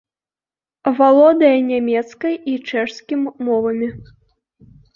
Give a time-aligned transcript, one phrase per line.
[0.99, 3.87] Валодае нямецкай і чэшскім мовамі.